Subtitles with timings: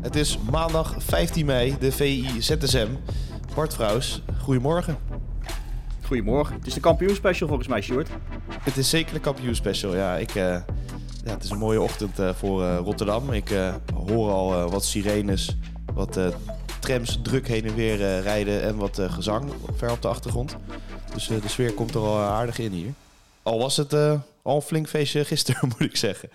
[0.00, 2.88] Het is maandag 15 mei, de VI ZSM.
[3.54, 4.98] Bart Vrouws, goedemorgen.
[6.02, 6.54] Goedemorgen.
[6.54, 8.08] Het is de kampioenspecial volgens mij, Sjoerd.
[8.60, 9.94] Het is zeker de kampioenspecial.
[9.96, 10.44] Ja, ik, eh,
[11.24, 13.32] ja, het is een mooie ochtend eh, voor eh, Rotterdam.
[13.32, 13.48] Ik
[14.06, 15.56] hoor al wat sirenes,
[15.94, 16.18] wat
[16.80, 20.56] trams druk heen en weer rijden en wat gezang ver op de achtergrond.
[21.14, 22.92] Dus de sfeer komt er al aardig in hier.
[23.42, 23.94] Al was het
[24.42, 26.28] al een flink feestje gisteren, moet ik zeggen.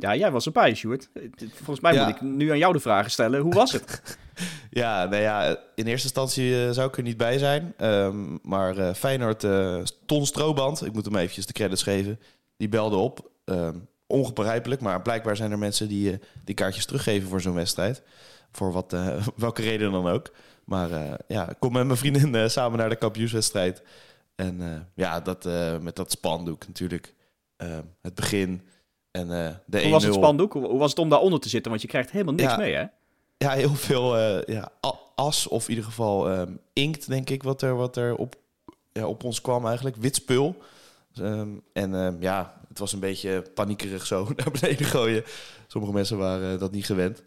[0.00, 1.08] Ja, jij was erbij, Sjoerd.
[1.54, 2.04] Volgens mij Ja.
[2.06, 3.40] moet ik nu aan jou de vragen stellen.
[3.40, 4.02] Hoe was het?
[4.70, 7.74] Ja, nou ja, in eerste instantie eh, zou ik er niet bij zijn.
[7.76, 12.20] Ehm, maar eh Feyenoord, eh Ton Strooband, ik moet hem eventjes de credits geven,
[12.56, 13.30] die belde op.
[13.44, 18.02] Ehm, ongebegrijpelijk, maar blijkbaar zijn er mensen die, die kaartjes teruggeven voor zo'n wedstrijd.
[18.52, 18.96] Voor wat,
[19.36, 20.30] welke reden dan ook.
[20.64, 20.88] Maar
[21.28, 23.82] ja, ik kom met mijn vriendin samen naar de kampioenswedstrijd.
[24.34, 25.48] En ja, dat,
[25.80, 27.14] met dat spandoek natuurlijk.
[27.56, 28.62] Ehm, het begin
[29.10, 29.82] en eh de 1-0.
[29.82, 30.52] Hoe was het spandoek?
[30.52, 31.70] Hoe hoe was het om daaronder te zitten?
[31.70, 32.56] Want je krijgt helemaal niks Ja.
[32.56, 32.84] mee, hè?
[33.36, 34.72] Ja, heel veel eh, ja,
[35.14, 38.34] as of in ieder geval ehm, inkt, denk ik, wat er, wat er op,
[38.92, 39.96] ja, op ons kwam eigenlijk.
[39.96, 40.56] Wit spul.
[41.14, 45.24] Ehm, en ehm, ja, het was een beetje paniekerig zo naar beneden gooien.
[45.66, 47.22] Sommige mensen waren eh, dat niet gewend.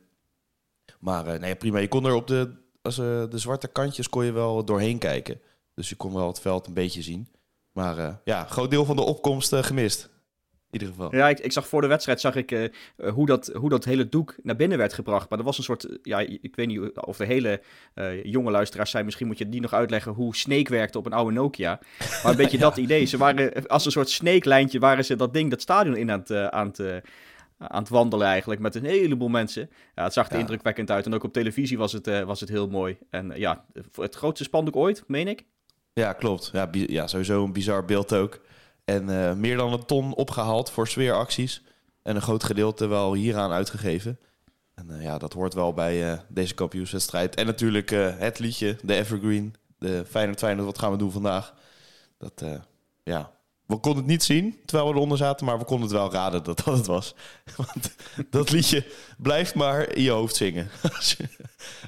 [0.99, 1.79] Maar nee, prima.
[1.79, 5.41] Je kon er op de, als, de zwarte kantjes kon je wel doorheen kijken.
[5.75, 7.27] Dus je kon wel het veld een beetje zien.
[7.71, 10.09] Maar ja, groot deel van de opkomst gemist.
[10.73, 11.15] In ieder geval.
[11.15, 12.71] Ja, ik, ik zag voor de wedstrijd zag ik eh, eh,
[13.13, 15.29] hoe, dat, hoe dat hele doek naar binnen werd gebracht.
[15.29, 17.61] Maar er was een soort, eh, ja, ik weet niet of de hele
[18.23, 19.05] jonge luisteraars zijn.
[19.05, 21.79] Misschien moet je die nog uitleggen hoe Snake werkte op een oude Nokia.
[22.23, 23.05] Maar een beetje dat idee.
[23.05, 26.31] Ze waren als een soort Snake-lijntje waren ze dat ding, dat stadion in aan het,
[26.31, 26.79] aan het,
[27.57, 28.61] aan het wandelen eigenlijk.
[28.61, 29.69] Met een heleboel mensen.
[29.95, 30.39] Ja, het zag er Ja.
[30.39, 31.05] indrukwekkend uit.
[31.05, 32.97] En ook op televisie was het, was het heel mooi.
[33.09, 35.45] En ja, het grootste spandoek ooit, meen ik.
[35.93, 36.49] Ja, klopt.
[36.53, 38.41] Ja, ja, sowieso een bizar beeld ook.
[38.85, 41.61] En eh, meer dan een ton opgehaald voor sfeeracties.
[42.01, 44.19] En een groot gedeelte wel hieraan uitgegeven.
[44.73, 47.35] En eh, ja, dat hoort wel bij eh, deze kampioenswedstrijd.
[47.35, 49.55] En natuurlijk het liedje, de Evergreen.
[49.77, 51.53] De Feyenoord Feyenoord, wat gaan we doen vandaag?
[52.17, 52.43] Dat,
[53.03, 53.31] ja,
[53.65, 55.45] we konden het niet zien terwijl we eronder zaten.
[55.45, 57.15] Maar we konden het wel raden dat dat het was.
[57.57, 57.95] Want
[58.29, 58.85] dat liedje
[59.17, 60.69] blijft maar in je hoofd zingen.
[60.95, 61.29] Als je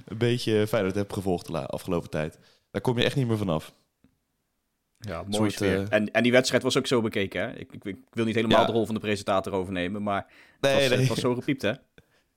[0.05, 2.37] een beetje Feyenoord hebt gevolgd de afgelopen tijd.
[2.71, 3.73] Daar kom je echt niet meer vanaf.
[5.07, 7.51] Ja, Een mooi soort, eh, en, en die wedstrijd was ook zo bekeken, hè?
[7.55, 8.65] Ik, ik, ik wil niet helemaal Ja.
[8.65, 10.99] de rol van de presentator overnemen, maar het, Nee, was, nee.
[10.99, 11.71] het was zo gepiept, hè?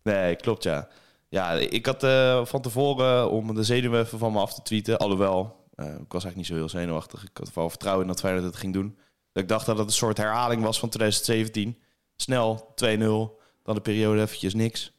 [0.03, 0.89] Nee, klopt ja.
[1.29, 4.99] Ja, ik had eh, van tevoren om de zenuwen even van me af te tweeten.
[4.99, 7.23] Alhoewel, eh, ik was eigenlijk niet zo heel zenuwachtig.
[7.23, 8.99] Ik had wel vertrouwen in dat Feyenoord het ging doen.
[9.33, 11.79] Dat ik dacht dat het een soort herhaling was van 2017.
[12.17, 14.93] Snel 2-0, dan de periode eventjes niks.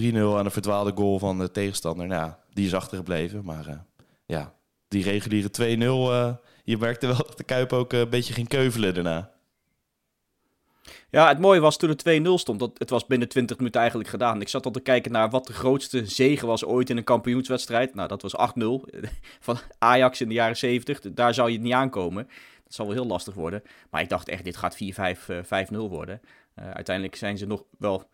[0.00, 2.06] 3-0 aan de verdwaalde goal van de tegenstander.
[2.06, 3.44] Nou, ja, die is achtergebleven.
[3.44, 3.78] Maar eh,
[4.26, 4.54] ja,
[4.88, 5.52] die reguliere 2-0...
[6.12, 6.34] eh,
[6.70, 9.30] je merkte wel dat de Kuip ook eh, een beetje ging keuvelen daarna.
[11.10, 14.10] Ja, het mooie was toen het 2-0 stond, dat het was binnen 20 minuten eigenlijk
[14.10, 14.40] gedaan.
[14.40, 17.94] Ik zat al te kijken naar wat de grootste zege was ooit in een kampioenswedstrijd.
[17.94, 18.98] Nou, dat was 8-0
[19.40, 21.00] van Ajax in de jaren 70.
[21.00, 22.24] Daar zou je het niet aankomen.
[22.64, 23.62] Dat zal wel heel lastig worden.
[23.90, 26.20] Maar ik dacht echt, dit gaat 4-5, eh, 5-0 worden.
[26.54, 28.08] Eh, uiteindelijk zijn ze nog wel,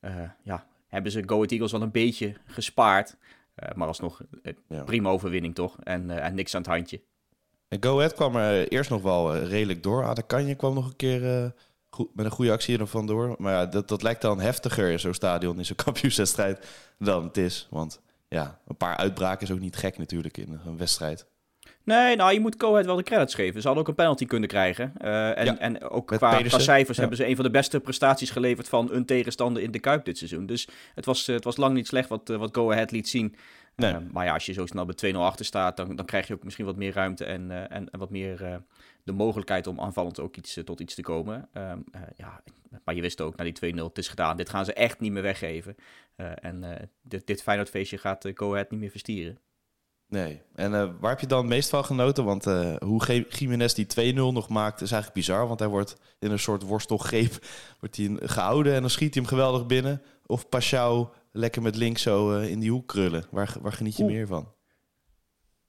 [0.00, 3.16] eh, ja, hebben ze Go Eagles wel een beetje gespaard.
[3.54, 4.20] Eh, maar alsnog,
[4.68, 4.82] Ja.
[4.84, 5.76] prima overwinning toch?
[5.82, 7.00] En, en niks aan het handje.
[7.68, 10.04] En Go Ahead kwam er eerst nog wel eh, redelijk door.
[10.04, 11.50] Adekanje kwam nog een keer eh,
[11.90, 13.34] goed, met een goede actie er vandoor.
[13.38, 16.66] Maar ja, dat, dat lijkt dan heftiger in zo'n stadion, in zo'n kampioenswedstrijd,
[16.98, 17.66] dan het is.
[17.70, 21.26] Want ja, een paar uitbraken is ook niet gek natuurlijk in een wedstrijd.
[21.84, 23.60] Nee, nou, je moet Coheed wel de credits geven.
[23.60, 24.92] Ze hadden ook een penalty kunnen krijgen.
[24.98, 27.00] Eh, en, Ja, en ook qua, cijfers Ja.
[27.00, 30.18] hebben ze een van de beste prestaties geleverd van een tegenstander in de Kuip dit
[30.18, 30.46] seizoen.
[30.46, 33.36] Dus het was, het was lang niet slecht wat, wat Go Ahead liet zien.
[33.76, 33.92] Nee.
[33.92, 36.34] Eh, maar ja, als je zo snel bij 2-0 achter staat, dan, dan krijg je
[36.34, 38.56] ook misschien wat meer ruimte en, eh, en, en wat meer eh,
[39.04, 41.48] de mogelijkheid om aanvallend ook iets, eh, tot iets te komen.
[41.52, 42.42] Ehm, eh, ja,
[42.84, 44.36] maar je wist ook, na die 2-0, het is gedaan.
[44.36, 45.76] Dit gaan ze echt niet meer weggeven.
[46.16, 49.38] En dit, dit Feyenoord-feestje gaat Go Ahead niet meer verstieren.
[50.08, 50.42] Nee.
[50.54, 50.70] En
[51.00, 52.24] waar heb je dan meest van genoten?
[52.24, 52.44] Want
[52.78, 55.46] hoe Jiménez die 2-0 nog maakt, is eigenlijk bizar.
[55.48, 57.38] Want hij wordt in een soort worstelgreep
[57.80, 60.02] wordt hij gehouden en dan schiet hij hem geweldig binnen.
[60.26, 63.24] Of Pashao lekker met links zo eh, in die hoek krullen.
[63.30, 64.12] Waar, waar geniet je Oeh.
[64.12, 64.54] meer van?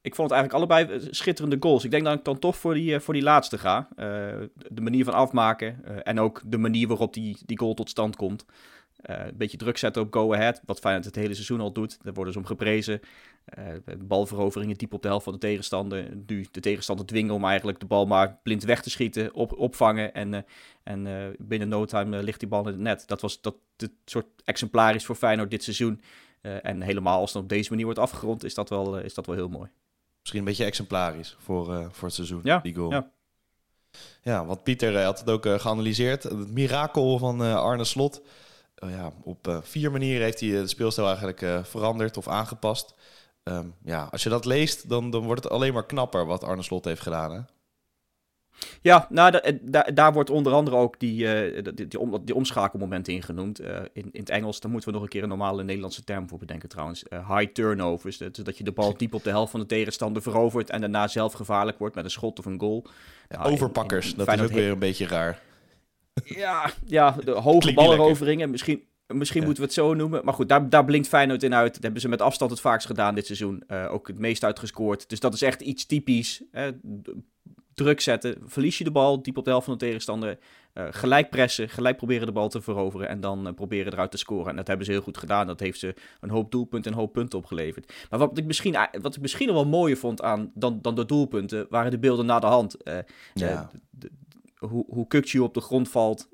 [0.01, 1.83] Ik vond het eigenlijk allebei eh, schitterende goals.
[1.83, 3.89] Ik denk dat ik dan toch voor die, eh, voor die laatste ga.
[4.69, 8.45] De manier van afmaken en ook de manier waarop die, die goal tot stand komt.
[9.01, 11.97] een beetje druk zetten op go-ahead, wat Feyenoord het hele seizoen al doet.
[12.03, 12.99] Daar worden ze om geprezen.
[13.99, 16.15] Balveroveringen diep op de helft van de tegenstander.
[16.27, 20.13] Nu de tegenstander dwingen om eigenlijk de bal maar blind weg te schieten, op, opvangen.
[20.13, 20.45] En,
[20.83, 23.07] en binnen no time ligt die bal in het net.
[23.07, 26.01] Dat was dat, het soort exemplarisch voor Feyenoord dit seizoen.
[26.41, 29.35] en helemaal als het op deze manier wordt afgerond, is dat wel, is dat wel
[29.35, 29.69] heel mooi.
[30.19, 32.91] Misschien een beetje exemplarisch voor, voor het seizoen, ja, die goal.
[32.91, 33.11] Ja.
[34.21, 36.23] ja, want Pieter had het ook geanalyseerd.
[36.23, 38.21] Het mirakel van Arne Slot.
[38.79, 42.95] Oh ja, op vier manieren heeft hij de speelstijl eigenlijk veranderd of aangepast.
[43.47, 46.63] Um, ja, als je dat leest, dan, dan wordt het alleen maar knapper wat Arne
[46.63, 47.31] Slot heeft gedaan.
[47.31, 47.39] Hè?
[48.81, 53.13] Ja, nou, daar, daar wordt onder andere ook die, uh, die, die, om, die omschakelmomenten
[53.13, 53.61] in genoemd.
[53.61, 56.29] Uh, in, in het Engels, daar moeten we nog een keer een normale Nederlandse term
[56.29, 57.03] voor bedenken trouwens.
[57.09, 60.21] Uh, high turnovers, dat, dat je de bal diep op de helft van de tegenstander
[60.21, 62.85] verovert en daarna zelf gevaarlijk wordt met een schot of een goal.
[63.29, 65.39] Ja, nou, overpakkers, dat is ook weer een beetje raar.
[66.23, 70.25] Ja, ja de hoge balleroveringen, misschien, Misschien moeten we het zo noemen.
[70.25, 71.73] Maar goed, daar, daar blinkt Feyenoord in uit.
[71.73, 73.69] Dat hebben ze met afstand het vaakst gedaan dit seizoen.
[73.69, 75.09] ook het meest uitgescoord.
[75.09, 76.43] Dus dat is echt iets typisch
[77.77, 78.35] druk zetten.
[78.45, 80.37] Verlies je de bal diep op de helft van de tegenstander.
[80.73, 84.17] Uh, gelijk pressen, gelijk proberen de bal te veroveren en dan uh, proberen eruit te
[84.17, 84.49] scoren.
[84.49, 85.47] En dat hebben ze heel goed gedaan.
[85.47, 87.93] Dat heeft ze een hoop doelpunten en een hoop punten opgeleverd.
[88.09, 91.05] Maar wat ik misschien, wat ik misschien nog wel mooier vond aan dan, dan de
[91.05, 92.77] doelpunten, waren de beelden na de hand.
[93.33, 93.69] Ja.
[93.89, 94.11] de,
[94.57, 96.29] hoe, hoe Kukju op de grond valt,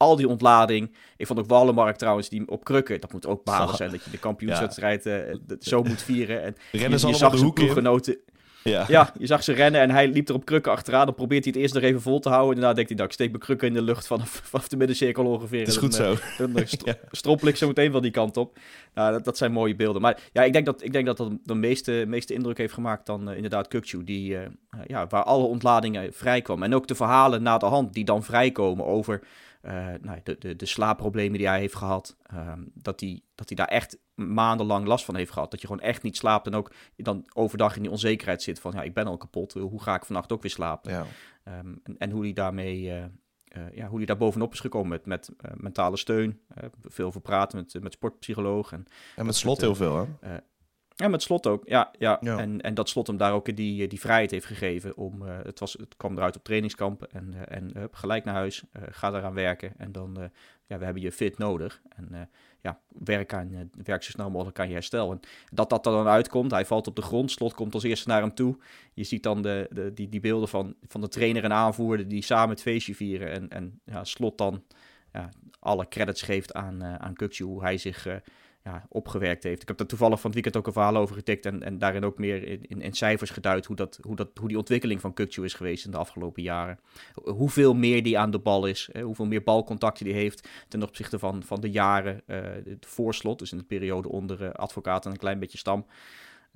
[0.00, 0.94] al die ontlading.
[1.16, 3.00] Ik vond ook Wallenmark trouwens, die op krukken.
[3.00, 5.56] Dat moet ook balen zijn dat je de kampioenswedstrijd ja.
[5.60, 6.42] zo moet vieren.
[6.42, 8.18] En Rennen ze allemaal de hoek ploeggenoten,
[8.64, 8.84] ja.
[8.88, 11.06] ja, je zag ze rennen en hij liep er op krukken achteraan.
[11.06, 12.54] Dan probeert hij het eerst nog even vol te houden.
[12.54, 14.76] En daarna denkt hij, nou, ik steek mijn krukken in de lucht vanaf, vanaf de
[14.76, 15.64] middencirkel ongeveer.
[15.64, 16.14] Dat is goed zo.
[16.38, 16.94] Dan, dan st ja.
[17.10, 18.58] strompel ik zo meteen van die kant op.
[18.94, 20.02] Nou, dat, dat, zijn mooie beelden.
[20.02, 23.06] Maar ja, ik denk dat ik denk dat, dat de meeste, meeste indruk heeft gemaakt
[23.06, 24.04] dan uh, inderdaad Kukchu.
[24.04, 24.40] Die, uh,
[24.86, 26.64] ja, waar alle ontladingen vrijkwamen.
[26.64, 29.20] En ook de verhalen na de hand die dan vrijkomen over
[30.00, 32.16] nou, de, de, de slaapproblemen die hij heeft gehad.
[32.34, 35.50] Um, dat hij dat hij daar echt maandenlang last van heeft gehad.
[35.50, 38.72] Dat je gewoon echt niet slaapt en ook dan overdag in die onzekerheid zit van
[38.72, 39.52] ja, ik ben al kapot.
[39.52, 40.92] Hoe ga ik vannacht ook weer slapen?
[40.92, 41.06] Ja.
[41.58, 44.88] Um, en, en, hoe hij daarmee, uh, uh, ja, hoe hij daar bovenop is gekomen
[44.88, 46.40] met, met uh, mentale steun.
[46.82, 48.72] veel over praten met, met sportpsycholoog.
[48.72, 48.86] En,
[49.16, 50.36] en met slot heel veel hè?
[51.00, 51.62] Ja, met slot ook.
[51.66, 52.20] Ja, ja.
[52.20, 54.96] En, en dat slot hem daar ook die, die vrijheid heeft gegeven.
[54.96, 57.10] Om, uh, het, was, het kwam eruit op trainingskampen.
[57.12, 58.64] En, uh, en uh, gelijk naar huis.
[58.90, 59.72] ga eraan werken.
[59.76, 60.30] En dan,
[60.66, 61.82] ja, we hebben je fit nodig.
[61.88, 62.30] En
[62.60, 65.10] ja, werk, aan, werk zo snel mogelijk aan je herstel.
[65.10, 65.20] En
[65.52, 66.50] dat dat er dan uitkomt.
[66.50, 67.30] Hij valt op de grond.
[67.30, 68.58] Slot komt als eerste naar hem toe.
[68.92, 72.08] Je ziet dan de, de, die, die beelden van, van de trainer en aanvoerder.
[72.08, 73.30] Die samen het feestje vieren.
[73.30, 74.64] En, en ja, Slot dan
[75.12, 77.44] ja, alle credits geeft aan, aan Kukju.
[77.44, 78.06] Hoe hij zich
[78.88, 79.62] opgewerkt heeft.
[79.62, 82.04] Ik heb daar toevallig van het weekend ook een verhaal over getikt en, en daarin
[82.04, 85.14] ook meer in, in, in cijfers geduid hoe, dat, hoe, dat, hoe die ontwikkeling van
[85.14, 86.78] Kukcu is geweest in de afgelopen jaren.
[87.14, 91.42] Hoeveel meer die aan de bal is, hoeveel meer balcontacten die heeft ten opzichte van,
[91.42, 92.38] van de jaren uh,
[92.80, 95.86] voorslot, dus in de periode onder uh, advocaat en een klein beetje stam.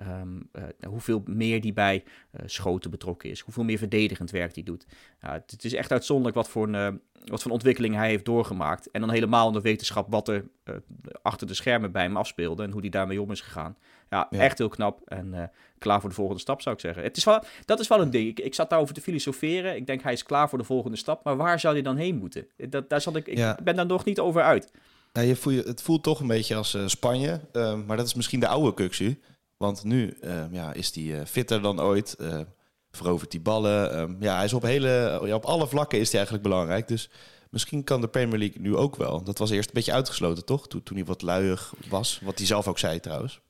[0.01, 3.41] Um, uh, hoeveel meer die bij uh, schoten betrokken is.
[3.41, 4.87] Hoeveel meer verdedigend werk die doet.
[5.19, 8.91] Het, het, is echt uitzonderlijk wat voor, een, wat voor ontwikkeling hij heeft doorgemaakt.
[8.91, 10.75] En dan helemaal in de wetenschap wat er eh,
[11.23, 12.63] achter de schermen bij hem afspeelde.
[12.63, 13.77] En hoe die daarmee om is gegaan.
[14.11, 15.01] Ja, echt heel knap.
[15.05, 17.03] En klaar voor de volgende stap zou ik zeggen.
[17.03, 18.29] Het is wel, dat is wel een ding.
[18.29, 19.77] Ik, ik zat daarover te filosoferen.
[19.77, 21.25] Ik denk hij is klaar voor de volgende stap.
[21.25, 22.47] Maar waar zou hij dan heen moeten?
[22.57, 24.71] Dat, daar zat ik, ik ben daar nog niet over uit.
[25.13, 27.41] Ja, je voel, het voelt toch een beetje als Spanje.
[27.87, 29.19] maar dat is misschien de oude Kuxu.
[29.57, 32.17] Want nu uh, ja, is hij uh, fitter dan ooit.
[32.21, 32.41] Uh,
[32.91, 33.99] verovert die ballen.
[33.99, 36.89] Um, ja, hij is op, hele, ja, op alle vlakken is hij eigenlijk belangrijk.
[36.89, 37.11] Dus
[37.51, 39.23] misschien kan de Premier League nu ook wel.
[39.23, 40.69] Dat was eerst een beetje uitgesloten, toch?
[40.69, 42.21] Toen, toen hij wat luiig was.
[42.23, 43.41] Wat hij zelf ook zei trouwens.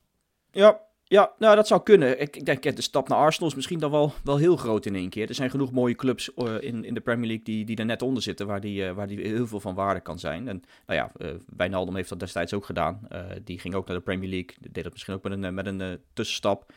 [0.51, 2.21] Ja, ja, nou dat zou kunnen.
[2.21, 4.95] Ik, ik denk de stap naar Arsenal is misschien dan wel, wel heel groot in
[4.95, 5.29] één keer.
[5.29, 8.01] Er zijn genoeg mooie clubs uh, in, in de Premier League die, die er net
[8.01, 10.47] onder zitten, waar die, uh, waar die heel veel van waarde kan zijn.
[10.47, 13.07] En nou ja, uh, Wijnaldum heeft dat destijds ook gedaan.
[13.43, 15.99] die ging ook naar de Premier League, deed dat misschien ook met een, met een
[16.13, 16.73] tussenstap.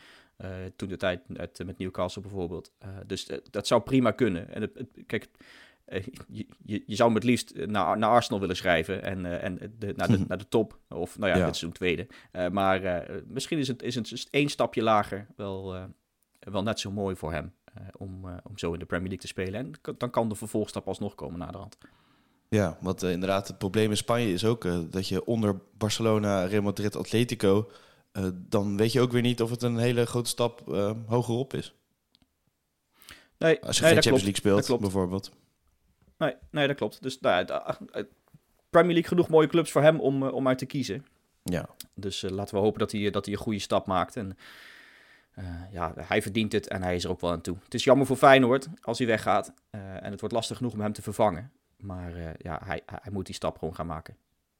[0.75, 2.71] toen de tijd met, Newcastle bijvoorbeeld.
[3.05, 4.53] dus dat zou prima kunnen.
[4.53, 4.71] En
[5.07, 5.68] kijk, eh,
[6.27, 9.75] je, je, je, zou hem het liefst naar, naar Arsenal willen schrijven en, uh, en
[9.79, 10.79] de, naar, de, naar de top.
[10.89, 11.45] Of nou ja, ja.
[11.45, 12.07] dit seizoen tweede.
[12.31, 15.75] Uh, maar misschien is het, is het één stapje lager wel,
[16.39, 17.53] wel net zo mooi voor hem.
[17.97, 19.53] om, om zo in de Premier League te spelen.
[19.53, 21.77] En dan kan de vervolgstap alsnog komen naar de hand.
[22.49, 26.95] Ja, want inderdaad, het probleem in Spanje is ook dat je onder Barcelona, Real Madrid,
[26.95, 27.71] Atletico...
[28.33, 30.61] dan weet je ook weer niet of het een hele grote stap
[31.07, 31.73] hogerop is.
[33.39, 35.31] Nee, Als je nee, geen Champions League speelt, bijvoorbeeld.
[36.19, 37.01] Nee, nee dat klopt.
[37.01, 38.07] Dus nou, de,
[38.69, 41.05] Premier League genoeg mooie clubs voor hem om, om uit te kiezen.
[41.43, 41.69] Ja.
[41.93, 44.15] Dus uh, laten we hopen dat hij, dat hij een goede stap maakt.
[44.15, 44.37] En
[45.39, 47.57] uh, ja, hij verdient het en hij is er ook wel aan toe.
[47.63, 49.53] Het is jammer voor Feyenoord als hij weggaat.
[49.71, 51.51] Uh, en het wordt lastig genoeg om hem te vervangen.
[51.77, 54.15] Maar ja, hij, hij moet die stap gewoon gaan maken.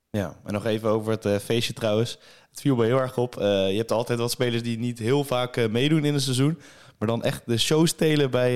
[0.09, 2.19] Ja, en nog even over het feestje trouwens.
[2.49, 3.33] Het viel me heel erg op.
[3.33, 6.59] je hebt altijd wat spelers die niet heel vaak meedoen in een seizoen.
[6.99, 8.51] Maar dan echt de show stelen bij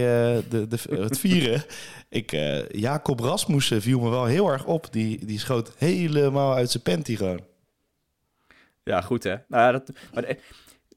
[0.50, 1.64] de, de, het vieren.
[2.10, 2.32] Ik,
[2.72, 4.88] Jacob Rasmussen viel me wel heel erg op.
[4.92, 7.42] Die, die schoot helemaal uit zijn panty gewoon.
[8.84, 9.36] Ja, goed hè.
[9.48, 10.38] Nou, dat, maar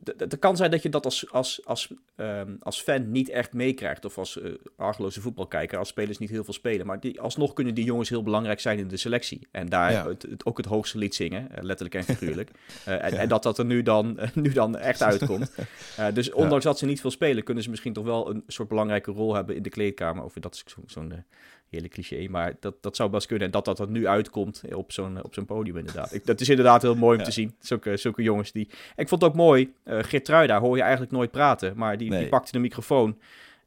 [0.05, 4.05] het kan zijn dat je dat als, als, als, ehm, als fan niet echt meekrijgt.
[4.05, 6.87] Of als uh, argeloze voetbalkijker, als spelers niet heel veel spelen.
[6.87, 9.47] Maar die, alsnog kunnen die jongens heel belangrijk zijn in de selectie.
[9.51, 12.51] En daar het, ook het hoogste lied zingen, eh, letterlijk en figuurlijk.
[12.89, 15.55] Uh, en, en, dat dat er nu dan, nu dan echt uitkomt.
[16.15, 19.11] dus ondanks dat ze niet veel spelen, kunnen ze misschien toch wel een soort belangrijke
[19.11, 20.25] rol hebben in de kleedkamer.
[20.25, 21.25] Of dat is zo'n
[21.71, 23.47] hele cliché, maar dat, dat zou best kunnen.
[23.47, 26.13] En dat dat er nu uitkomt op zo'n op zo'n podium inderdaad.
[26.15, 27.55] Ik, dat is inderdaad heel mooi om te zien.
[27.61, 28.69] Zulke, zulke jongens die...
[28.97, 32.29] ik vond het ook mooi, uh, Geertruida hoor je eigenlijk nooit praten, maar die, die
[32.29, 33.19] pakte de microfoon.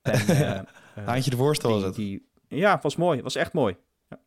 [0.01, 0.59] En, uh,
[1.05, 1.95] Haantje de voorstel was het.
[1.95, 3.21] Die, ja, was mooi.
[3.21, 3.75] was echt mooi.
[4.09, 4.19] Ja.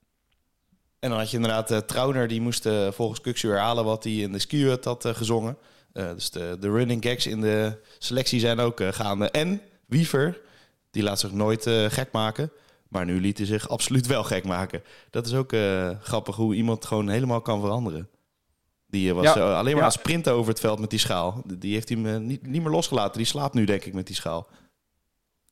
[0.99, 4.33] En dan had je inderdaad uh, Trauner, die moest volgens Kuksu herhalen wat hij in
[4.33, 5.57] de ski had gezongen.
[5.93, 9.31] dus de, de running gags in de selectie zijn ook gaande.
[9.31, 10.41] En Wiever,
[10.91, 12.53] die laat zich nooit gek maken.
[12.93, 14.83] Maar nu liet hij zich absoluut wel gek maken.
[15.11, 18.09] Dat is ook uh, grappig hoe iemand gewoon helemaal kan veranderen.
[18.87, 19.83] Die eh, was ja, alleen maar ja.
[19.83, 21.43] aan sprinten over het veld met die schaal.
[21.59, 23.17] Die heeft hij me niet, niet meer losgelaten.
[23.17, 24.49] Die slaapt nu denk ik met die schaal.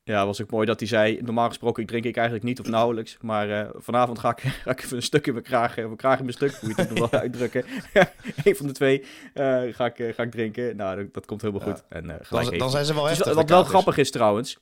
[0.03, 3.17] Ja, was ook mooi dat hij zei, normaal gesproken drink ik eigenlijk niet of nauwelijks.
[3.21, 6.17] Maar uh, vanavond ga ik, ga ik even een stuk in mijn kraag, mijn kraag
[6.17, 7.65] in mijn stuk, hoe je het nog wel uitdrukken.
[8.43, 8.99] Eén van de twee
[9.33, 10.75] uh, ga, ik, ga ik drinken.
[10.75, 11.83] Nou, dat, dat komt helemaal goed.
[11.89, 13.33] En, dan, dan, zijn ze wel echt.
[13.33, 14.57] wat wel grappig is trouwens,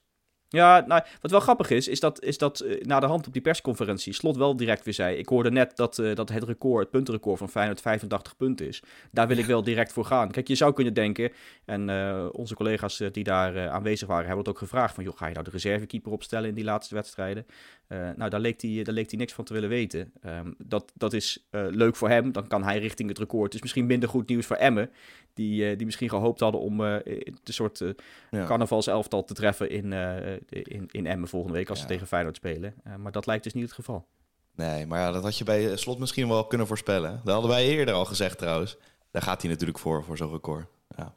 [0.52, 3.34] ja, nou, wat wel grappig is, is dat, is dat uh, na de hand op
[3.34, 5.16] die persconferentie Slot wel direct weer zei...
[5.16, 8.84] Ik hoorde net dat, uh, dat het record, het puntenrecord van Feyenoord 85 punten is.
[9.12, 10.32] Daar wil ik wel direct voor gaan.
[10.32, 11.32] Kijk, je zou kunnen denken,
[11.66, 14.26] en uh, onze collega's die daar aanwezig waren...
[14.26, 15.04] hebben het ook gevraagd van...
[15.04, 17.46] joh, ga je nou de reservekeeper opstellen in die laatste wedstrijden?
[18.16, 20.14] nou, daar leek, hij, daar leek hij niks van te willen weten.
[20.26, 23.44] Um, dat, dat is leuk voor hem, dan kan hij richting het record.
[23.44, 24.92] Het is misschien minder goed nieuws voor Emmen...
[25.34, 27.84] Die, die misschien gehoopt hadden om een soort
[28.32, 29.92] carnavalselftal te treffen in
[30.50, 32.74] in, in Emmen volgende week als ze tegen Feyenoord spelen.
[32.88, 34.08] Uh, maar dat lijkt dus niet het geval.
[34.56, 37.22] Nee, maar ja, dat had je bij Slot misschien wel kunnen voorspellen.
[37.24, 38.78] Dat hadden wij eerder al gezegd trouwens.
[39.12, 40.66] Daar gaat hij natuurlijk voor, voor zo'n record.
[40.98, 41.14] Ja.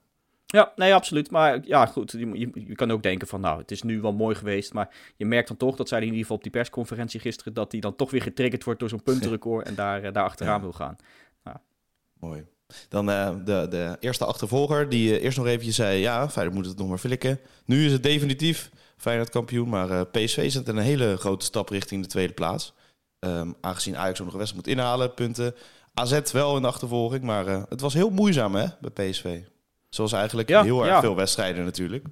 [0.47, 1.31] Ja, nee, absoluut.
[1.31, 4.13] Maar ja, goed, je, je, je, kan ook denken van, nou, het is nu wel
[4.13, 4.73] mooi geweest.
[4.73, 7.73] Maar je merkt dan toch, dat zij in ieder geval op die persconferentie gisteren, dat
[7.73, 10.97] hij dan toch weer getriggerd wordt door zo'n puntenrecord en daar, daar achteraan wil gaan.
[11.45, 11.61] Ja.
[12.19, 12.45] Mooi.
[12.89, 16.67] Dan uh, de, de eerste achtervolger, die uh, eerst nog eventjes zei, ja, Feyenoord moet
[16.67, 17.41] het nog maar flikken.
[17.65, 18.71] Nu is het definitief.
[19.03, 19.69] Feyenoord kampioen.
[19.69, 22.73] Maar eh, PSV zet een hele grote stap richting de tweede plaats.
[23.19, 25.55] Um, aangezien Ajax ook nog een wedstrijd moet inhalen, punten.
[25.95, 29.41] AZ wel in de achtervolging, maar uh, het was heel moeizaam hè, bij PSV.
[29.89, 31.01] Zoals eigenlijk ja, heel erg ja.
[31.01, 32.07] veel wedstrijden natuurlijk.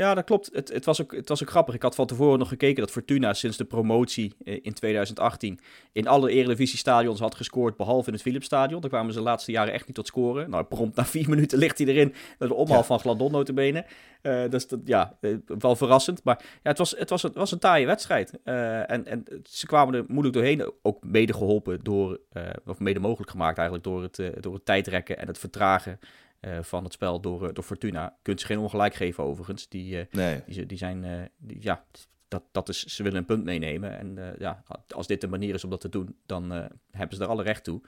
[0.00, 0.50] Ja, dat klopt.
[0.52, 1.74] Het, het, was ook, het was ook grappig.
[1.74, 5.60] Ik had van tevoren nog gekeken dat Fortuna sinds de promotie eh, in 2018
[5.92, 8.80] in alle Eredivisie-stadions had gescoord, behalve in het Philipsstadion.
[8.80, 10.50] Daar kwamen ze de laatste jaren echt niet tot scoren.
[10.50, 12.14] Nou, prompt na vier minuten ligt hij erin.
[12.38, 12.84] Dat de omhaal ja.
[12.84, 13.84] van Gladon notabene.
[14.22, 16.24] Uh, dat, ja, eh, wel verrassend.
[16.24, 18.32] Maar ja, het was, het was, het was een taaie wedstrijd.
[18.44, 20.72] Uh, en, en ze kwamen er moeilijk doorheen.
[20.82, 22.20] Ook mede geholpen door,
[22.66, 25.98] of mede mogelijk gemaakt eigenlijk door het, door het tijdrekken en het vertragen
[26.40, 28.16] uh, van het spel door, uh, door Fortuna.
[28.22, 29.68] Kunt ze geen ongelijk geven overigens.
[29.68, 30.42] Die, uh, nee.
[30.46, 31.84] die, die, zijn, die, ja,
[32.28, 33.98] dat, dat is, ze willen een punt meenemen.
[33.98, 36.50] En ja, als dit de manier is om dat te doen, dan
[36.90, 37.80] hebben ze er alle recht toe.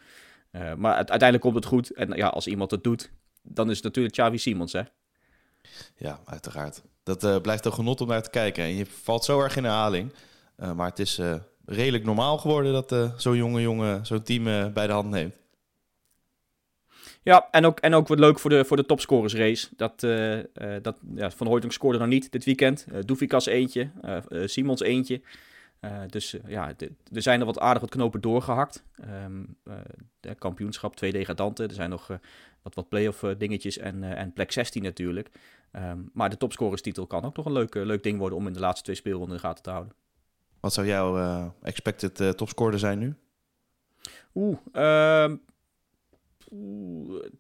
[0.77, 1.93] maar uiteindelijk komt het goed.
[1.93, 3.11] En ja, als iemand het doet,
[3.43, 4.83] dan is het natuurlijk Xavi Simons, hè?
[5.97, 6.83] Ja, uiteraard.
[7.03, 8.65] Dat blijft een genot om naar te kijken.
[8.65, 10.13] En je valt zo erg in herhaling.
[10.57, 11.21] maar het is
[11.65, 15.40] redelijk normaal geworden dat zo'n jonge jongen zo'n team bij de hand neemt.
[17.23, 19.69] Ja, en ook, en ook wat leuk voor de, voor de topscorers race.
[19.77, 20.43] Dat, uh, uh,
[20.83, 22.87] dat, ja, Van Hooydonk scoorde nog niet dit weekend.
[22.93, 23.91] Uh, Doefikas eentje,
[24.45, 25.21] Simons eentje.
[26.07, 26.75] dus ja,
[27.13, 28.85] er zijn er wat aardig wat knopen doorgehakt.
[29.25, 29.57] Um,
[30.21, 31.69] de kampioenschap, twee degradanten.
[31.69, 32.07] Er zijn nog
[32.63, 35.29] wat, wat play-off dingetjes en, en plek 16 natuurlijk.
[35.73, 38.61] Um, maar de topscorerstitel kan ook nog een leuk, leuk ding worden om in de
[38.61, 39.93] laatste twee speelronden in de gaten te houden.
[40.61, 43.15] Wat zou jouw expected topscorer zijn nu?
[44.35, 44.57] Oeh,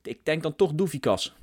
[0.02, 1.37] ik denk dan toch Doefikas.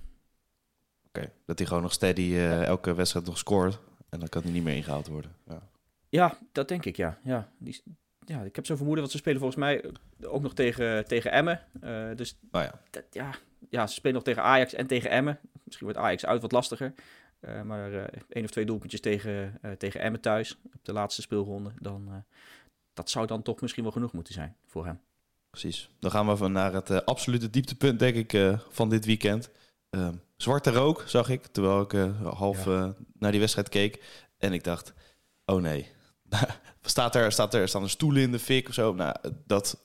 [1.07, 3.79] Oké, dat hij gewoon nog steady uh, elke wedstrijd nog scoort.
[4.09, 5.35] En dan kan hij niet meer ingehaald worden.
[5.45, 5.69] Ja,
[6.09, 7.19] ja dat denk ik, ja.
[7.23, 7.83] Ja, die,
[8.25, 11.61] ja ik heb zo vermoeden, want ze spelen volgens mij ook nog tegen, tegen Emmen.
[11.83, 12.81] Uh, dus oh ja.
[12.89, 13.35] Dat, ja,
[13.69, 15.39] ja, ze spelen nog tegen Ajax en tegen Emmen.
[15.63, 16.93] Misschien wordt Ajax uit wat lastiger.
[17.39, 21.71] Uh, maar uh, één of twee doelpuntjes tegen, tegen Emmen thuis op de laatste speelronde.
[21.79, 22.23] Dan,
[22.93, 24.99] dat zou dan toch misschien wel genoeg moeten zijn voor hem.
[25.59, 25.89] Precies.
[25.99, 29.49] Dan gaan we van naar het uh, absolute dieptepunt, denk ik, uh, van dit weekend.
[29.91, 32.65] Uh, zwarte rook zag ik, terwijl ik eh, half
[33.19, 34.03] naar die wedstrijd keek.
[34.37, 34.93] En ik dacht,
[35.45, 35.91] oh nee.
[36.81, 38.93] staat er, staat er, staan er stoelen in de fik of zo?
[38.93, 39.77] Nou, dat,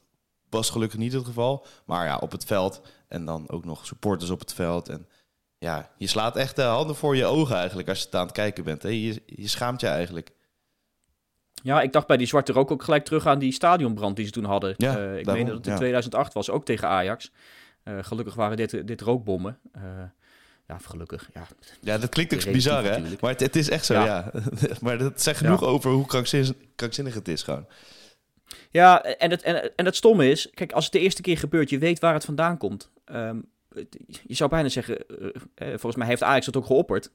[0.50, 1.67] was gelukkig niet het geval.
[1.85, 4.88] Maar ja, op het veld en dan ook nog supporters op het veld.
[4.88, 5.09] En
[5.59, 8.33] ja, je slaat echt de handen voor je ogen eigenlijk als je het aan het
[8.33, 8.83] kijken bent.
[8.83, 8.88] Hè?
[8.88, 10.33] Je, je schaamt je eigenlijk.
[11.62, 14.31] Ja, ik dacht bij die Zwarte Rook ook gelijk terug aan die stadionbrand die ze
[14.33, 14.75] toen hadden.
[14.76, 15.78] Ja, Eh, ik meen dat het in ja.
[15.78, 17.33] 2008 was, ook tegen Ajax.
[17.83, 19.59] Eh, gelukkig waren dit, dit rookbommen.
[19.73, 19.83] Eh,
[20.69, 21.31] ja, gelukkig.
[21.35, 21.47] Ja,
[21.81, 23.00] Ja, dat klinkt ook bizar, hè?
[23.21, 24.04] Maar het, het is echt zo, Ja.
[24.04, 24.33] ja.
[24.83, 27.66] maar dat zegt genoeg over hoe krankzinnig, krankzinnig het is gewoon.
[28.71, 31.71] Ja, en het, en, en het stomme is, kijk, als het de eerste keer gebeurt,
[31.71, 32.90] je weet waar het vandaan komt.
[33.04, 33.37] Ehm,
[34.26, 35.04] je zou bijna zeggen,
[35.57, 37.11] volgens mij heeft Ajax dat ook geopperd.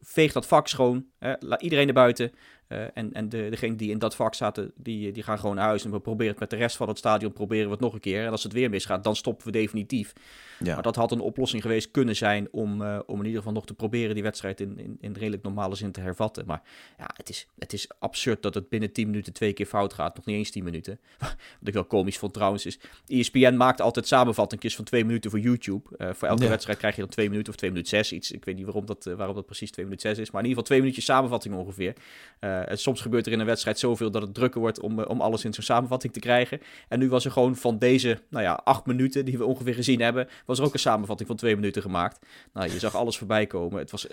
[0.00, 1.06] Veeg dat vak schoon,
[1.38, 2.32] laat iedereen naar buiten.
[2.68, 5.66] Eh, en en de, degenen die in dat vak zaten, die, die gaan gewoon naar
[5.66, 5.84] huis.
[5.84, 8.00] En we proberen het met de rest van het stadion, proberen we het nog een
[8.00, 8.24] keer.
[8.24, 10.12] En als het weer misgaat, dan stoppen we definitief.
[10.58, 10.74] Ja.
[10.74, 13.66] Maar dat had een oplossing geweest kunnen zijn om, eh, om in ieder geval nog
[13.66, 16.46] te proberen die wedstrijd in, in, in redelijk normale zin te hervatten.
[16.46, 16.62] Maar
[16.98, 20.16] ja, het is, het is absurd dat het binnen 10 minuten twee keer fout gaat.
[20.16, 20.98] Nog niet eens 10 minuten.
[21.60, 25.40] Wat ik wel komisch vond trouwens is, ESPN maakt altijd samenvattingjes van twee minuten voor
[25.40, 25.96] YouTube.
[25.96, 26.48] Eh, voor elke Ja.
[26.48, 28.12] wedstrijd krijg je dan twee minuten of twee minuten zes.
[28.12, 30.30] Iets, ik weet niet waarom dat, waarom dat precies twee minuten zes is.
[30.30, 31.94] Maar in ieder geval twee minuutjes samenvatting ongeveer.
[32.38, 35.08] Eh, en soms gebeurt er in een wedstrijd zoveel dat het drukker wordt om, eh,
[35.08, 36.60] om alles in zo'n samenvatting te krijgen.
[36.88, 40.00] En nu was er gewoon van deze, nou ja, acht minuten die we ongeveer gezien
[40.00, 42.26] hebben, was er ook een samenvatting van twee minuten gemaakt.
[42.52, 43.78] Nou, je zag alles voorbij komen.
[43.78, 44.06] Het was,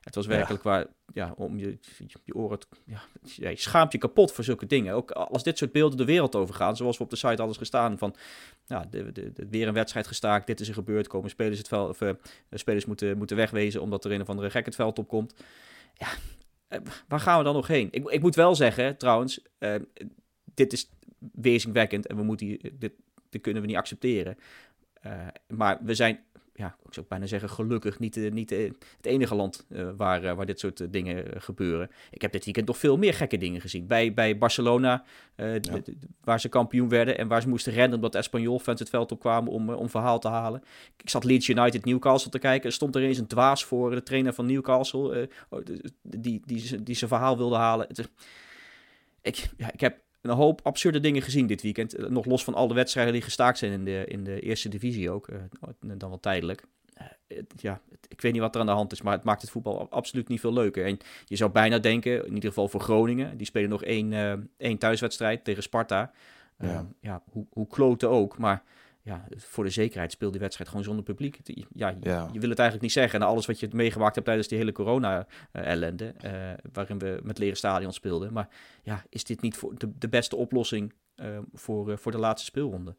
[0.00, 1.78] het was werkelijk waar, ja, om je,
[2.24, 4.94] je oren, te- ja, ja, je schaamt je kapot voor zulke dingen.
[4.94, 7.98] Ook als dit soort beelden de wereld overgaan, zoals we op de site alles gestaan
[7.98, 8.14] van,
[8.66, 11.68] ja, de, de, de- weer een wedstrijd gestaakt, dit is er gebeurd, komen spelers het
[11.68, 12.10] veld, of eh,
[12.50, 15.34] spelers moeten, moeten wegwezen omdat er een of andere gek het veld opkomt.
[15.94, 16.12] Ja, eh,
[17.08, 17.88] waar gaan we dan nog heen?
[17.90, 19.74] Ik, ik moet wel zeggen, trouwens, eh,
[20.54, 20.90] dit is
[21.32, 22.92] weerzinwekkend en we moeten dit,
[23.28, 24.36] dit kunnen we niet accepteren.
[24.92, 26.20] Eh, maar we zijn,
[26.60, 30.36] ja, ik zou bijna zeggen, gelukkig niet, eh, niet eh, het enige land eh, waar,
[30.36, 31.90] waar dit soort dingen gebeuren.
[32.10, 33.86] Ik heb dit weekend nog veel meer gekke dingen gezien.
[33.86, 35.04] Bij, bij Barcelona,
[36.24, 39.70] waar ze kampioen werden en waar ze moesten rennen omdat Espanyol-fans het veld opkwamen om,
[39.70, 40.62] om verhaal te halen.
[40.96, 42.66] Ik zat Leeds United Newcastle te kijken.
[42.66, 46.82] Er stond er eens een dwaas voor, de trainer van Newcastle, oh, die, die, die,
[46.82, 47.86] die zijn verhaal wilde halen.
[47.88, 48.08] Het
[49.22, 51.94] ik, ja, ik heb een hoop absurde dingen gezien dit weekend.
[51.94, 55.10] Eh, Nog los van alle wedstrijden die gestaakt zijn in de, in de eerste divisie
[55.10, 55.28] ook.
[55.28, 55.36] eh,
[55.80, 56.62] dan wel tijdelijk.
[56.94, 59.50] Eh, ja, ik weet niet wat er aan de hand is, maar het maakt het
[59.50, 60.84] voetbal absoluut niet veel leuker.
[60.86, 64.32] En je zou bijna denken, in ieder geval voor Groningen, die spelen nog één, eh,
[64.56, 66.12] één thuiswedstrijd tegen Sparta.
[66.58, 66.68] Ja.
[66.68, 66.86] ja.
[67.00, 68.62] ja, hoe, hoe kloten ook, maar
[69.02, 71.40] ja, voor de zekerheid speelt die wedstrijd gewoon zonder publiek.
[71.74, 72.28] Ja, je, Ja.
[72.32, 73.20] je wil het eigenlijk niet zeggen.
[73.20, 76.32] En alles wat je meegemaakt hebt tijdens die hele corona-ellende, eh,
[76.72, 78.32] waarin we met leren stadion speelden.
[78.32, 78.48] Maar
[78.82, 82.46] ja, is dit niet voor de, de beste oplossing eh, voor, eh, voor de laatste
[82.46, 82.96] speelronde?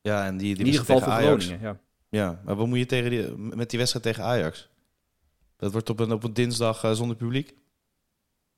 [0.00, 1.80] Ja, en die, die in ieder geval voor tegen Groningen, ja.
[2.08, 4.68] Ja, maar wat moet je tegen die, met die wedstrijd tegen Ajax?
[5.56, 7.54] Dat wordt op een, op een dinsdag eh, zonder publiek?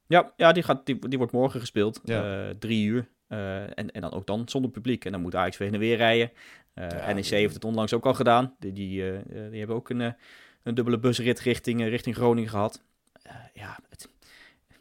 [0.07, 2.01] Ja, ja die, gaat, die, die wordt morgen gespeeld.
[2.05, 2.49] Ja.
[2.49, 3.09] eh, drie uur.
[3.33, 5.05] Eh, en, en dan ook dan zonder publiek.
[5.05, 6.31] En dan moet Ajax weer heen en weer rijden.
[6.75, 8.55] Eh, Ja, NEC heeft het onlangs ook al gedaan.
[8.59, 9.19] Die, die, eh,
[9.51, 10.15] die hebben ook een,
[10.63, 12.83] een dubbele busrit richting, richting Groningen gehad.
[13.23, 14.09] Eh, ja, het,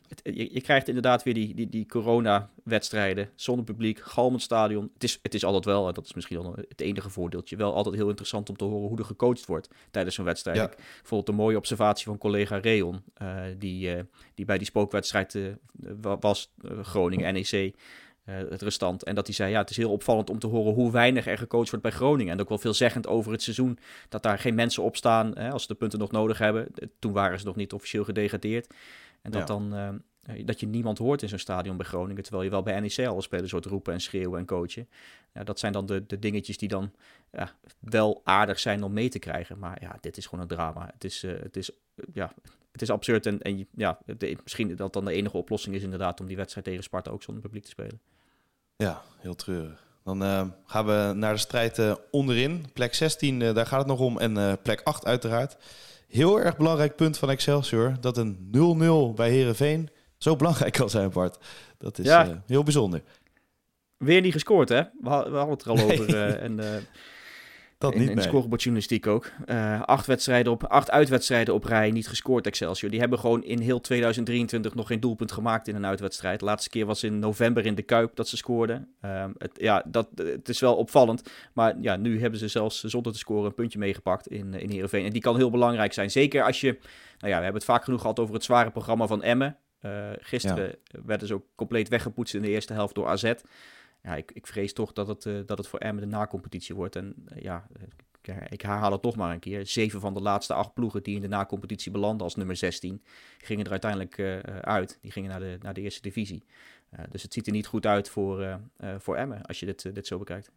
[0.08, 4.90] het, je, je krijgt inderdaad weer die, die, die corona-wedstrijden zonder publiek, galmend stadion.
[4.94, 7.74] Het is, het is altijd wel, en dat is misschien wel het enige voordeeltje, wel
[7.74, 10.58] altijd heel interessant om te horen hoe er gecoacht wordt tijdens zo'n wedstrijd.
[10.58, 10.72] Ja.
[10.72, 13.04] Ik vond het een mooie observatie van collega Reon,
[13.58, 13.90] die,
[14.36, 15.38] die bij die spookwedstrijd
[16.02, 16.72] wa- was, eh,
[18.24, 19.04] Eh, het restant.
[19.04, 21.38] En dat hij zei, ja, het is heel opvallend om te horen hoe weinig er
[21.38, 22.34] gecoacht wordt bij Groningen.
[22.34, 23.78] En ook wel veelzeggend over het seizoen,
[24.10, 26.68] dat daar geen mensen op staan hè, als ze de punten nog nodig hebben.
[27.00, 28.74] Toen waren ze nog niet officieel gedegradeerd.
[29.22, 29.48] En dat Ja.
[29.48, 30.02] dan...
[30.22, 33.08] eh, dat je niemand hoort in zo'n stadion bij Groningen, terwijl je wel bij NEC
[33.08, 34.88] alle spelers hoort roepen en schreeuwen en coachen.
[35.34, 36.92] Ja, dat zijn dan de, de dingetjes die dan
[37.32, 39.60] ja, wel aardig zijn om mee te krijgen.
[39.60, 40.90] Maar ja, dit is gewoon een drama.
[40.94, 42.34] Het is, eh, het is, eh, ja,
[42.72, 44.00] het is absurd en, en ja,
[44.44, 47.44] misschien dat dan de enige oplossing is inderdaad om die wedstrijd tegen Sparta ook zonder
[47.44, 48.02] publiek te spelen.
[48.76, 49.90] Ja, heel treurig.
[50.04, 50.22] Dan
[50.66, 52.66] gaan we naar de strijd onderin.
[52.74, 54.20] Plek 16, eh, daar gaat het nog om.
[54.20, 55.58] En plek 8 uiteraard.
[56.08, 57.96] Heel erg belangrijk punt van Excelsior.
[58.00, 59.90] Dat een 0-0 bij Herenveen
[60.24, 61.38] zo belangrijk kan zijn, Bart.
[61.78, 62.26] Dat is Ja.
[62.28, 63.02] eh, heel bijzonder.
[63.98, 64.82] Weer niet gescoord, hè?
[65.02, 65.92] We, ha- we hadden het er al Nee.
[66.02, 66.16] over.
[66.16, 66.82] eh, en, eh,
[67.78, 69.32] Dat in, niet in scorebordjournalistiek ook.
[69.86, 72.92] Acht, wedstrijden op, acht uitwedstrijden op rij niet gescoord, Excelsior.
[72.92, 76.40] Die hebben gewoon in heel 2023 nog geen doelpunt gemaakt in een uitwedstrijd.
[76.40, 78.88] De laatste keer was in november in de Kuip dat ze scoorden.
[79.02, 81.30] Ehm, het, ja, dat, het is wel opvallend.
[81.54, 85.06] Maar ja, nu hebben ze zelfs zonder te scoren een puntje meegepakt in, in Heerenveen.
[85.06, 86.12] En die kan heel belangrijk zijn.
[86.12, 86.68] Zeker als je...
[87.20, 89.58] Nou ja, we hebben het vaak genoeg gehad over het zware programma van Emmen.
[89.82, 93.34] Eh, gisteren werden ze ook compleet weggepoetst in de eerste helft door AZ.
[94.04, 96.96] Ja, ik, ik vrees toch dat het, eh, dat het voor Emmen de na-competitie wordt.
[96.96, 97.68] En eh, ja,
[98.22, 99.68] ik, ik herhaal het toch maar een keer.
[99.68, 103.04] Zeven van de laatste acht ploegen die in de na-competitie belanden als nummer 16,
[103.38, 104.20] gingen er uiteindelijk
[104.62, 104.98] uit.
[105.02, 106.44] Die gingen naar de, naar de eerste divisie.
[107.10, 108.60] Dus het ziet er niet goed uit voor,
[108.98, 110.52] voor Emmen, als je dit, dit zo bekijkt.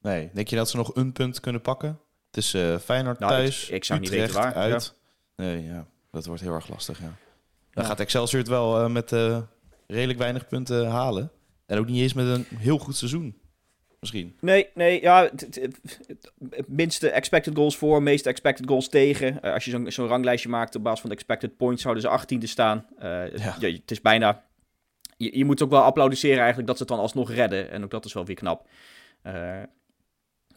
[0.00, 2.00] Nee, denk je dat ze nog een punt kunnen pakken?
[2.26, 4.54] Het is uh, Feyenoord nou, thuis, ik, ik zou Utrecht niet weten waar.
[4.54, 4.94] uit.
[5.36, 7.16] Nee, ja, dat wordt heel erg lastig, ja.
[7.70, 9.38] Dan gaat Excelsior het wel uh, met uh,
[9.86, 11.30] redelijk weinig punten halen.
[11.66, 13.38] En ook niet eens met een heel goed seizoen.
[14.00, 14.36] Misschien.
[14.40, 15.30] Nee, nee, ja,
[16.50, 19.38] het minste expected goals voor, meeste expected goals tegen.
[19.44, 22.36] Uh, als je zo'n zo'n ranglijstje maakt op basis van de expected points, zouden ze
[22.36, 22.86] 18e staan.
[23.00, 23.28] Ja.
[23.34, 23.70] ja.
[23.72, 24.42] het is bijna
[25.20, 27.70] je, je, moet ook wel applaudisseren eigenlijk dat ze het dan alsnog redden.
[27.70, 28.66] En ook dat is wel weer knap.
[29.26, 29.62] Uh,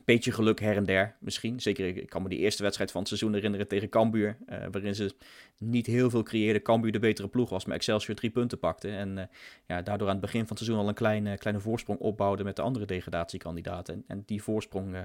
[0.05, 1.59] beetje geluk her en der misschien.
[1.59, 4.37] Zeker, ik kan me die eerste wedstrijd van het seizoen herinneren tegen Cambuur.
[4.49, 5.15] Uh, waarin ze
[5.57, 6.61] niet heel veel creëerden.
[6.61, 8.89] Cambuur de betere ploeg was, maar Excelsior drie punten pakte.
[8.89, 9.23] En uh,
[9.67, 12.55] ja, daardoor aan het begin van het seizoen al een kleine, kleine voorsprong opbouwde met
[12.55, 13.93] de andere degradatiekandidaten.
[13.93, 14.95] En, en die voorsprong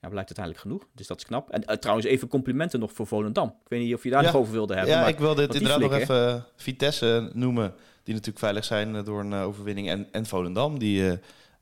[0.00, 0.86] ja, blijkt uiteindelijk genoeg.
[0.94, 1.50] Dus dat is knap.
[1.50, 3.48] En trouwens even complimenten nog voor Volendam.
[3.48, 4.30] Ik weet niet of je daar ja.
[4.30, 4.94] nog over wilde hebben.
[4.94, 7.74] Ja, maar, ik wilde inderdaad nog even Vitesse noemen.
[8.02, 9.88] Die natuurlijk veilig zijn door een overwinning.
[9.88, 11.18] En, en Volendam, die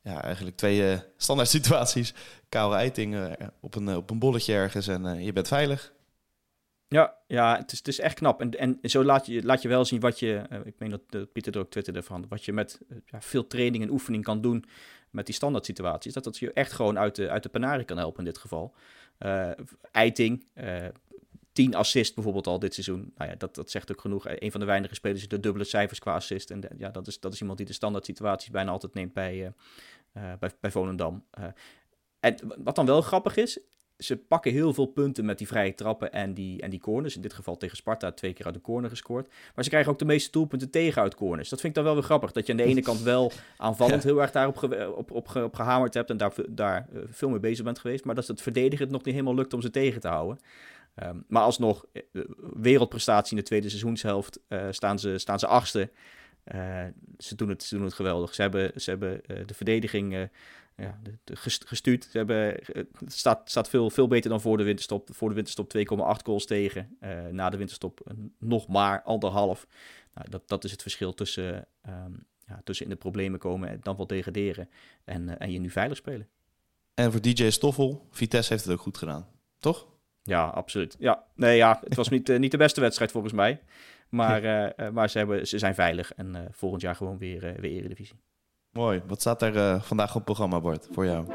[0.07, 2.15] ja, eigenlijk twee uh, standaard situaties.
[2.49, 5.95] Koude eiting uh, op, een, uh, op een bolletje ergens en je bent veilig.
[6.89, 8.41] Ja, ja het, is, het is echt knap.
[8.41, 11.55] En, en zo laat je, laat je wel zien wat je, ik meen dat Pieter
[11.55, 14.65] er ook twitterde van, wat je met ja, veel training en oefening kan doen
[15.11, 16.13] met die standaard situaties.
[16.13, 18.75] Dat dat je echt gewoon uit de, uit de penarie kan helpen in dit geval.
[19.91, 20.45] eiting,
[21.57, 23.13] 10 assist bijvoorbeeld al dit seizoen.
[23.17, 24.25] Nou ja, dat, dat zegt ook genoeg.
[24.29, 26.51] Een van de weinige spelers die de dubbele cijfers qua assist.
[26.51, 29.13] En de, ja, dat is, dat is iemand die de standaard situaties bijna altijd neemt
[29.13, 29.51] bij, uh, uh,
[30.39, 31.25] bij, bij Volendam.
[31.39, 31.45] Uh,
[32.21, 33.61] en wat dan wel grappig is,
[33.99, 37.17] ze pakken heel veel punten met die vrije trappen en die, en die corners.
[37.17, 39.29] In dit geval tegen Sparta twee keer uit de corner gescoord.
[39.55, 41.49] Maar ze krijgen ook de meeste doelpunten tegen uit corners.
[41.49, 42.33] Dat vind ik dan wel weer grappig.
[42.33, 45.55] Dat je aan de ene kant wel aanvallend heel erg daarop ge, op, op, op,
[45.55, 46.11] gehamerd hebt.
[46.11, 48.05] En daar, daar veel mee bezig bent geweest.
[48.05, 50.39] Maar dat het verdedigen het nog niet helemaal lukt om ze tegen te houden.
[51.05, 51.85] Um, maar alsnog,
[52.57, 55.91] wereldprestatie in de tweede seizoenshelft, uh, staan, ze, staan ze achtste.
[56.55, 56.85] Uh,
[57.19, 58.35] ze, doen het, ze doen het geweldig.
[58.35, 60.29] Ze hebben, ze hebben uh, de verdediging
[60.77, 62.09] ja, de, de gestuurd.
[62.11, 65.09] Ze hebben, het staat, staat veel, veel beter dan voor de winterstop.
[65.13, 65.83] Voor de winterstop 2,8
[66.25, 66.97] goals tegen.
[67.31, 69.67] na de winterstop nog maar anderhalf.
[70.15, 73.79] Nou, dat, dat is het verschil tussen, um, ja, tussen in de problemen komen en
[73.83, 74.69] dan wel degraderen.
[75.05, 76.29] En, en je nu veilig spelen.
[76.95, 79.29] En voor DJ Stoffel, Vitesse heeft het ook goed gedaan,
[79.59, 79.87] toch?
[80.23, 80.97] Ja, absoluut.
[80.99, 83.61] Ja, nee, ja, het was niet, niet de beste wedstrijd volgens mij.
[84.09, 87.71] Maar, uh, maar ze, hebben, ze zijn veilig en uh, volgend jaar gewoon weer, weer
[87.71, 88.21] Eredivisie.
[88.71, 89.03] Mooi.
[89.07, 91.27] Wat staat er vandaag op het programmabord voor jou?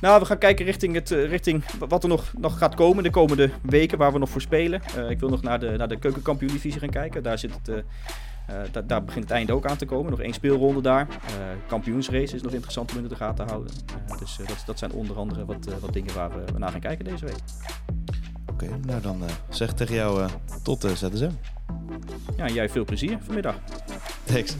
[0.00, 3.50] Nou, we gaan kijken richting, het, richting wat er nog, nog gaat komen de komende
[3.62, 4.82] weken, waar we nog voor spelen.
[5.08, 7.22] ik wil nog naar de, naar de keukenkampioen-divisie gaan kijken.
[7.22, 7.68] Daar zit het...
[7.68, 10.10] Uh, da daar begint het einde ook aan te komen.
[10.10, 11.06] Nog één speelronde daar.
[11.66, 13.72] Kampioensrace is nog interessant om in de gaten te houden.
[14.18, 17.24] Dus dat, dat, zijn onder andere wat, wat dingen waar we naar gaan kijken deze
[17.24, 17.40] week.
[18.56, 20.30] Oké, okay, nou dan zeg tegen jou
[20.62, 21.30] tot de ZSM.
[22.36, 23.54] Ja, jij veel plezier vanmiddag.
[24.24, 24.54] Thanks.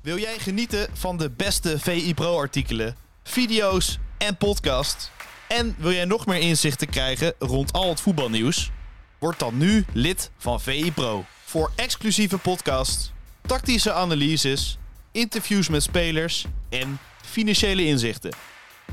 [0.00, 5.10] Wil jij genieten van de beste VI Pro artikelen, video's en podcasts?
[5.48, 8.70] En wil jij nog meer inzichten krijgen rond al het voetbalnieuws?
[9.18, 11.24] Word dan nu lid van VI Pro.
[11.44, 14.78] Voor exclusieve podcasts, tactische analyses,
[15.12, 18.34] interviews met spelers en financiële inzichten.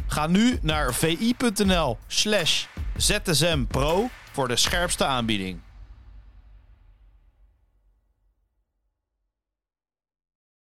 [0.08, 1.97] Ga nu naar vi.nl
[2.97, 5.60] slash zsmpro voor de scherpste aanbieding.